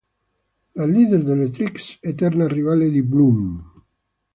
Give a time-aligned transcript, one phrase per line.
[0.73, 3.83] La leader delle Trix, eterna rivale di Bloom.